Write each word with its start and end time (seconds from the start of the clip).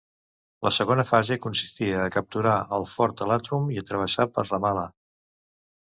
La 0.67 0.71
segona 0.77 1.03
fase 1.09 1.37
consistia 1.43 1.99
a 2.05 2.09
capturar 2.17 2.55
el 2.79 2.87
fort 2.95 3.21
a 3.27 3.31
Latrun 3.33 3.69
i 3.79 3.85
travessar 3.91 4.29
per 4.39 4.47
Ramal·lah. 4.51 4.91